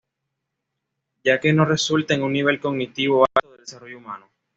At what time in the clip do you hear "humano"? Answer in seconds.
3.99-4.31